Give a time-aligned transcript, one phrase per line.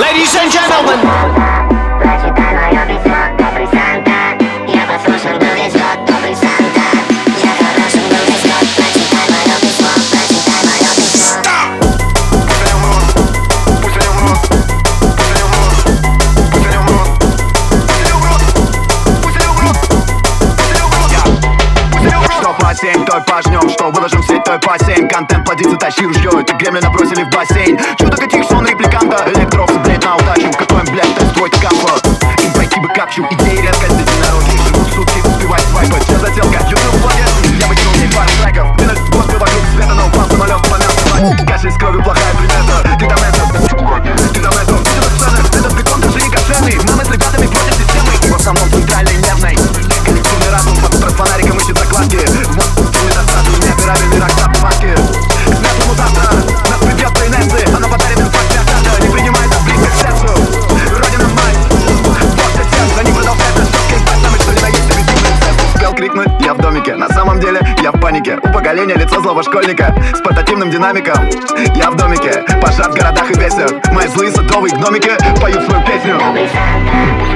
[0.00, 0.98] Ladies and gentlemen!
[2.00, 3.20] Прочитай мое письмо,
[23.42, 27.78] пожнем, что выложим свет той бассейн Контент плодится, тащи ружье, это гремля набросили в бассейн
[27.98, 29.79] Чудо каких сон репликанта, электров
[33.16, 33.49] you.
[67.20, 68.38] самом деле я в панике.
[68.42, 71.28] У поколения лицо злого школьника С портативным динамиком.
[71.74, 76.18] Я в домике Пожар в городах и весях Мои злые садовые гномики Поют свою песню.
[76.18, 77.29] Добрый Санта,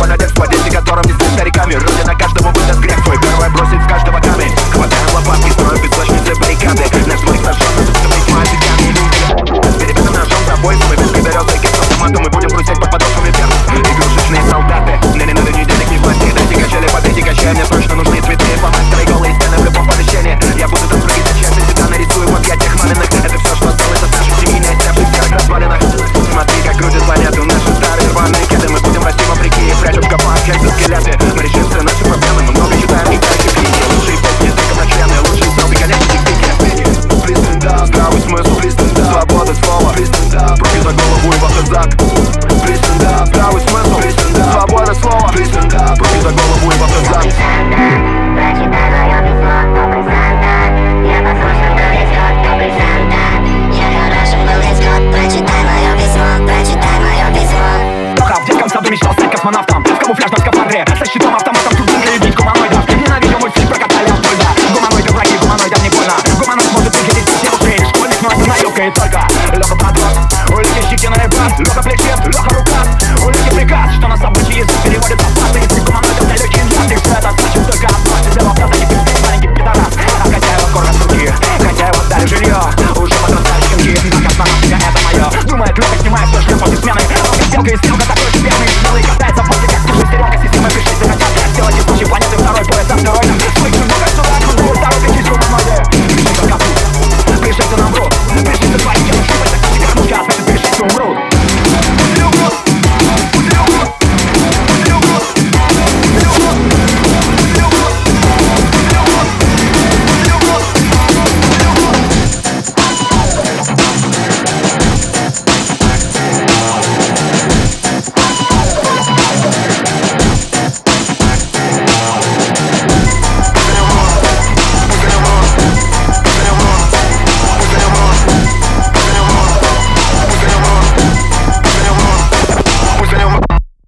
[0.00, 0.33] One of them
[60.04, 60.84] камуфляж на скафандре.
[60.98, 65.90] Со щитом, автоматом, чужим заебничком гуманоидов Ненавижу мультфильм про кота Леопольда Гуманоиды враги, гуманоидам не
[65.90, 66.14] больно.
[66.38, 69.23] Гуманоид может выглядеть все быстрее Школьник, но это наебка и только